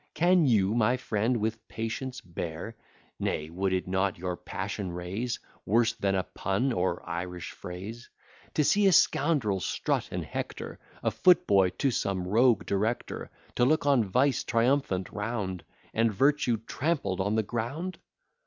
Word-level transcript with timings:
Can 0.15 0.47
you, 0.47 0.73
my 0.73 0.97
friend, 0.97 1.37
with 1.37 1.67
patience 1.67 2.21
bear 2.21 2.75
(Nay, 3.19 3.51
would 3.51 3.71
it 3.71 3.87
not 3.87 4.17
your 4.17 4.35
passion 4.35 4.91
raise 4.91 5.37
Worse 5.63 5.93
than 5.93 6.15
a 6.15 6.23
pun, 6.23 6.73
or 6.73 7.07
Irish 7.07 7.51
phrase) 7.51 8.09
To 8.55 8.63
see 8.63 8.87
a 8.87 8.93
scoundrel 8.93 9.59
strut 9.59 10.09
and 10.11 10.25
hector, 10.25 10.79
A 11.03 11.11
foot 11.11 11.45
boy 11.45 11.69
to 11.77 11.91
some 11.91 12.27
rogue 12.27 12.65
director, 12.65 13.29
To 13.57 13.63
look 13.63 13.85
on 13.85 14.03
vice 14.03 14.43
triumphant 14.43 15.11
round, 15.11 15.63
And 15.93 16.11
virtue 16.11 16.57
trampled 16.65 17.21
on 17.21 17.35
the 17.35 17.43
ground? 17.43 17.99